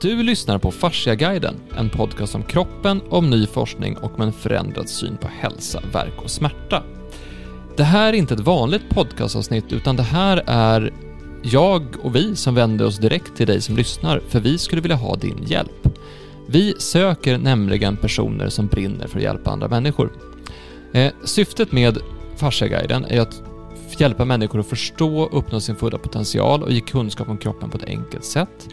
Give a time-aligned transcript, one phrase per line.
[0.00, 4.88] Du lyssnar på Fasciaguiden, en podcast om kroppen, om ny forskning och med en förändrad
[4.88, 6.82] syn på hälsa, verk och smärta.
[7.76, 10.92] Det här är inte ett vanligt podcastavsnitt, utan det här är
[11.42, 14.96] jag och vi som vänder oss direkt till dig som lyssnar, för vi skulle vilja
[14.96, 15.88] ha din hjälp.
[16.46, 20.12] Vi söker nämligen personer som brinner för att hjälpa andra människor.
[20.92, 21.98] Eh, syftet med
[22.36, 23.42] Fasciaguiden är att
[23.98, 27.78] hjälpa människor att förstå och uppnå sin fulla potential och ge kunskap om kroppen på
[27.78, 28.68] ett enkelt sätt.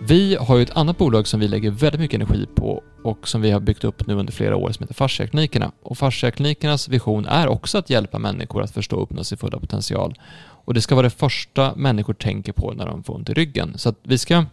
[0.00, 3.40] Vi har ju ett annat bolag som vi lägger väldigt mycket energi på och som
[3.40, 5.72] vi har byggt upp nu under flera år som heter Fasciaklinikerna.
[5.82, 10.14] Och Fasciaklinikernas vision är också att hjälpa människor att förstå och uppnå sin fulla potential.
[10.38, 13.78] Och det ska vara det första människor tänker på när de får ont i ryggen.
[13.78, 14.44] Så att vi ska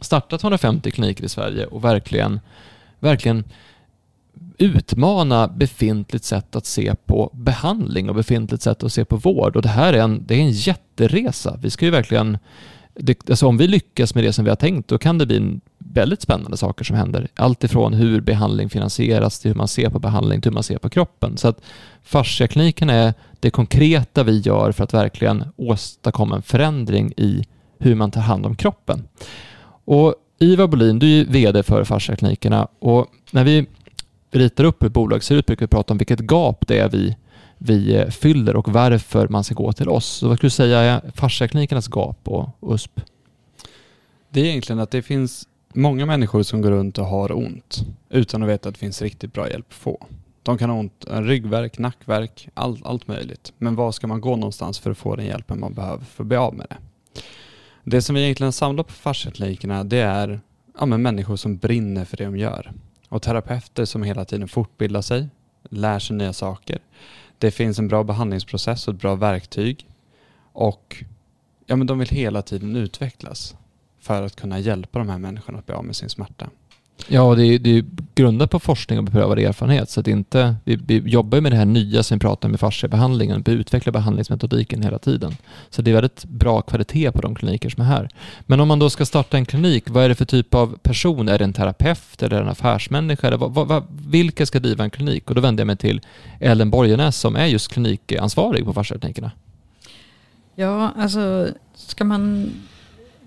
[0.00, 2.40] starta 250 kliniker i Sverige och verkligen,
[2.98, 3.44] verkligen
[4.58, 9.56] utmana befintligt sätt att se på behandling och befintligt sätt att se på vård.
[9.56, 11.58] Och det här är en, det är en jätteresa.
[11.62, 12.38] Vi ska ju verkligen
[12.94, 15.36] det, alltså om vi lyckas med det som vi har tänkt, då kan det bli
[15.36, 17.28] en väldigt spännande saker som händer.
[17.34, 20.78] Allt ifrån hur behandling finansieras till hur man ser på behandling till hur man ser
[20.78, 21.36] på kroppen.
[21.36, 21.60] Så att
[22.02, 27.44] fasciakliniken är det konkreta vi gör för att verkligen åstadkomma en förändring i
[27.78, 29.08] hur man tar hand om kroppen.
[29.84, 33.66] Och Ivar Bolin, du är VD för fasciaklinikerna och när vi
[34.30, 37.16] ritar upp hur bolag ser ut brukar vi prata om vilket gap det är vi
[37.62, 40.06] vi eh, fyller och varför man ska gå till oss.
[40.06, 43.00] Så vad skulle du säga är fasciaklinikernas gap och USP?
[44.30, 48.42] Det är egentligen att det finns många människor som går runt och har ont utan
[48.42, 50.06] att veta att det finns riktigt bra hjälp att få.
[50.42, 53.52] De kan ha ont, eh, ryggverk, nackverk, all, allt möjligt.
[53.58, 56.28] Men var ska man gå någonstans för att få den hjälpen man behöver för att
[56.28, 56.76] bli av med det?
[57.84, 60.40] Det som vi egentligen samlar på fasciaklinikerna det är
[60.78, 62.72] ja, men människor som brinner för det de gör.
[63.10, 65.28] Och terapeuter som hela tiden fortbildar sig,
[65.70, 66.78] lär sig nya saker
[67.40, 69.86] det finns en bra behandlingsprocess och ett bra verktyg.
[70.52, 71.04] Och
[71.66, 73.56] ja, men de vill hela tiden utvecklas
[73.98, 76.50] för att kunna hjälpa de här människorna att bli av med sin smärta.
[77.08, 77.84] Ja, det är, det är
[78.14, 79.90] grundat på forskning och beprövad erfarenhet.
[79.90, 82.58] Så att inte, vi, vi jobbar med det här nya som vi pratar om i
[82.58, 85.36] fasciabehandlingen, vi utvecklar behandlingsmetodiken hela tiden.
[85.70, 88.08] Så det är väldigt bra kvalitet på de kliniker som är här.
[88.40, 91.28] Men om man då ska starta en klinik, vad är det för typ av person?
[91.28, 93.26] Är det en terapeut eller en affärsmänniska?
[93.26, 95.28] Eller vad, vad, vilka ska driva en klinik?
[95.28, 96.00] Och då vänder jag mig till
[96.40, 99.30] Ellen Borgenäs som är just klinikansvarig på fasciaklinikerna.
[100.54, 102.50] Ja, alltså ska man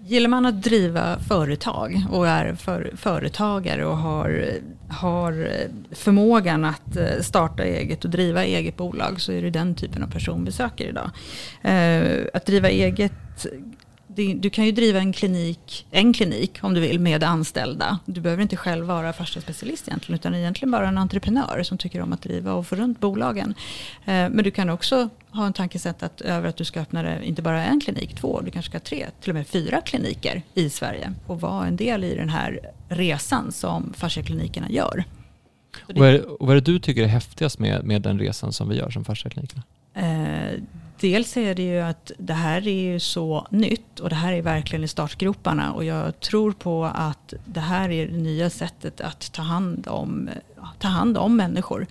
[0.05, 4.45] Gillar man att driva företag och är för, företagare och har,
[4.89, 5.49] har
[5.91, 10.07] förmågan att eh, starta eget och driva eget bolag så är det den typen av
[10.07, 11.09] person vi söker idag.
[11.61, 13.45] Eh, att driva eget
[14.35, 17.99] du kan ju driva en klinik, en klinik om du vill med anställda.
[18.05, 22.01] Du behöver inte själv vara första specialist egentligen utan egentligen bara en entreprenör som tycker
[22.01, 23.53] om att driva och få runt bolagen.
[24.05, 27.41] Eh, men du kan också ha en tankesätt att, över att du ska öppna inte
[27.41, 30.69] bara en klinik, två, du kanske ska ha tre, till och med fyra kliniker i
[30.69, 32.59] Sverige och vara en del i den här
[32.89, 35.03] resan som fasciaklinikerna gör.
[35.81, 38.53] Och vad, är, och vad är det du tycker är häftigast med, med den resan
[38.53, 39.63] som vi gör som fasciaklinikerna?
[39.93, 40.59] Eh,
[41.03, 44.41] dels är det ju att det här är ju så nytt och det här är
[44.41, 49.31] verkligen i startgroparna och jag tror på att det här är det nya sättet att
[49.33, 50.29] ta hand om,
[50.79, 51.87] ta hand om människor.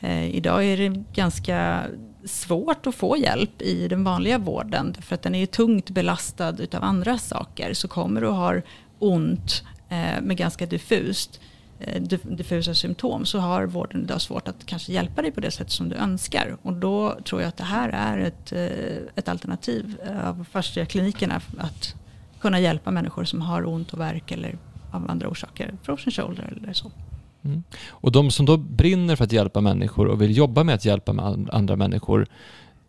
[0.00, 1.84] Eh, idag är det ganska
[2.24, 6.84] svårt att få hjälp i den vanliga vården för att den är tungt belastad av
[6.84, 7.74] andra saker.
[7.74, 8.62] Så kommer du och har
[8.98, 11.49] ont eh, med ganska diffust Eh,
[11.80, 15.70] Eh, diffusa symptom så har vården idag svårt att kanske hjälpa dig på det sätt
[15.70, 16.56] som du önskar.
[16.62, 21.40] Och då tror jag att det här är ett, eh, ett alternativ eh, av fasciaklinikerna
[21.58, 21.94] att
[22.40, 24.58] kunna hjälpa människor som har ont och värk eller
[24.90, 26.90] av andra orsaker, frozen shoulder eller så.
[27.44, 27.62] Mm.
[27.88, 31.12] Och de som då brinner för att hjälpa människor och vill jobba med att hjälpa
[31.52, 32.26] andra människor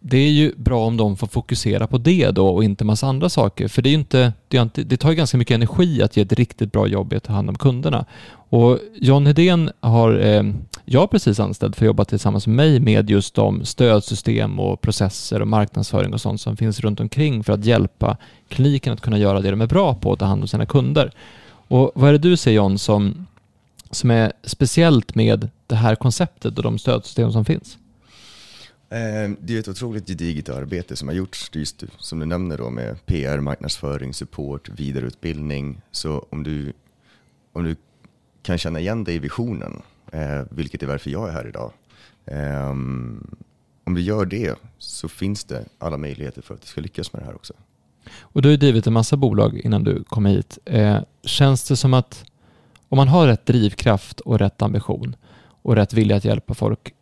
[0.03, 3.29] det är ju bra om de får fokusera på det då och inte massa andra
[3.29, 3.67] saker.
[3.67, 4.33] För det, är inte,
[4.73, 7.33] det, tar ju ganska mycket energi att ge ett riktigt bra jobb i att ta
[7.33, 8.05] hand om kunderna.
[8.49, 10.43] Och John Hedén har eh,
[10.85, 15.41] jag precis anställd för att jobba tillsammans med mig med just de stödsystem och processer
[15.41, 18.17] och marknadsföring och sånt som finns runt omkring för att hjälpa
[18.49, 21.11] kliniken att kunna göra det de är bra på och ta hand om sina kunder.
[21.67, 23.27] Och vad är det du ser John som,
[23.91, 27.77] som är speciellt med det här konceptet och de stödsystem som finns?
[28.91, 32.69] Eh, det är ett otroligt gediget arbete som har gjorts, just som du nämner då
[32.69, 35.81] med PR, marknadsföring, support, vidareutbildning.
[35.91, 36.73] Så om du,
[37.53, 37.75] om du
[38.43, 41.71] kan känna igen dig i visionen, eh, vilket är varför jag är här idag.
[42.25, 42.69] Eh,
[43.83, 47.21] om du gör det så finns det alla möjligheter för att du ska lyckas med
[47.21, 47.53] det här också.
[48.19, 50.57] Och du har ju drivit en massa bolag innan du kom hit.
[51.23, 52.25] Känns det som att
[52.89, 56.93] om man har rätt drivkraft och rätt ambition och rätt vilja att hjälpa folk,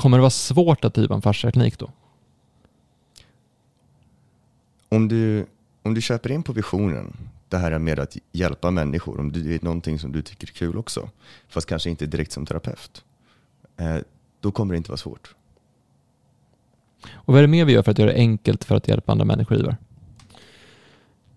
[0.00, 1.90] Kommer det vara svårt att driva en fasciaklinik då?
[4.88, 5.46] Om du,
[5.82, 7.16] om du köper in på visionen,
[7.48, 10.52] det här är med att hjälpa människor, om det är någonting som du tycker är
[10.52, 11.10] kul också,
[11.48, 13.04] fast kanske inte direkt som terapeut,
[13.76, 13.96] eh,
[14.40, 15.34] då kommer det inte vara svårt.
[17.10, 19.12] Och vad är det mer vi gör för att göra det enkelt för att hjälpa
[19.12, 19.76] andra människor, Ivar?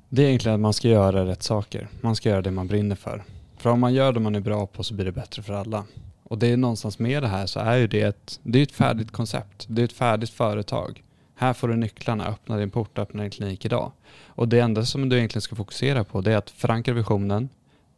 [0.10, 1.88] Det är egentligen att man ska göra rätt saker.
[2.02, 3.24] Man ska göra det man brinner för.
[3.58, 5.86] För om man gör det man är bra på så blir det bättre för alla.
[6.34, 8.72] Och det är någonstans med det här så är ju det ett, det är ett
[8.72, 9.66] färdigt koncept.
[9.70, 11.04] Det är ett färdigt företag.
[11.36, 13.92] Här får du nycklarna, öppna din port, öppna din klinik idag.
[14.26, 17.50] Och det enda som du egentligen ska fokusera på det är att förankra visionen,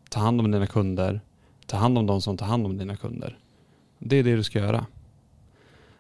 [0.09, 1.21] ta hand om dina kunder,
[1.65, 3.37] ta hand om de som tar hand om dina kunder.
[3.99, 4.85] Det är det du ska göra.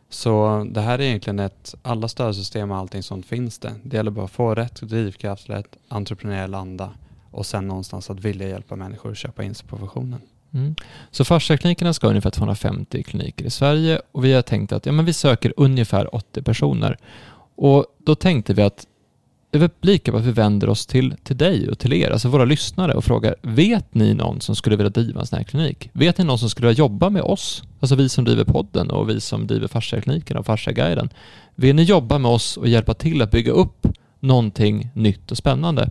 [0.09, 3.75] Så det här är egentligen ett, alla stödsystem och allting sånt finns det.
[3.83, 6.91] Det gäller bara att få rätt drivkraft, rätt entreprenöriell anda
[7.31, 10.21] och sen någonstans att vilja hjälpa människor att köpa in sig på visionen.
[10.53, 10.75] Mm.
[11.11, 14.91] Så fasciaklinikerna ska ha ungefär 250 kliniker i Sverige och vi har tänkt att ja,
[14.91, 16.97] men vi söker ungefär 80 personer.
[17.55, 18.87] Och då tänkte vi att
[19.51, 22.29] det är lika bra att vi vänder oss till, till dig och till er, alltså
[22.29, 25.89] våra lyssnare och frågar, vet ni någon som skulle vilja driva en sån här klinik?
[25.93, 27.63] Vet ni någon som skulle vilja jobba med oss?
[27.79, 31.09] Alltså vi som driver podden och vi som driver farsakliniken och fasciaguiden.
[31.55, 33.87] Vill ni jobba med oss och hjälpa till att bygga upp
[34.19, 35.89] någonting nytt och spännande?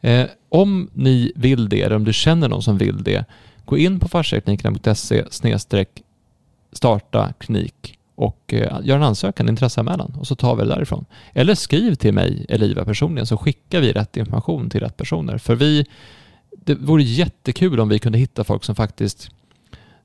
[0.00, 3.24] Eh, om ni vill det, eller om du känner någon som vill det,
[3.64, 5.24] gå in på fasciaklinikerna.se
[6.72, 11.04] starta klinik och eh, gör en ansökan, intresseanmälan och så tar vi det därifrån.
[11.32, 15.38] Eller skriv till mig eller Iva personligen så skickar vi rätt information till rätt personer.
[15.38, 15.86] För vi,
[16.50, 19.30] det vore jättekul om vi kunde hitta folk som faktiskt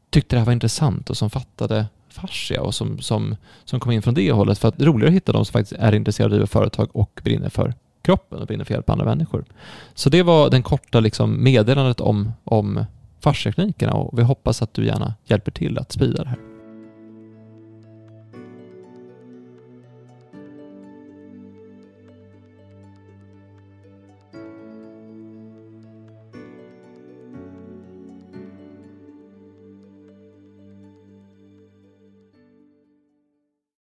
[0.09, 3.35] tyckte det här var intressant och som fattade fascia och som, som,
[3.65, 4.59] som kom in från det hållet.
[4.59, 6.47] För att det är roligare att hitta de som faktiskt är intresserade av att driva
[6.47, 9.45] företag och brinner för kroppen och brinner för hjälp andra människor.
[9.93, 12.85] Så det var den korta liksom meddelandet om, om
[13.19, 16.54] farsteknikerna och vi hoppas att du gärna hjälper till att sprida det här.